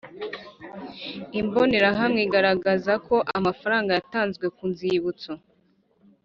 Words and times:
Imbonerahamwe 1.41 2.19
igaragaza 2.27 2.91
uko 2.99 3.15
amafaranga 3.37 3.89
yatanzwe 3.97 4.45
ku 4.55 4.63
nzibutso 4.71 5.31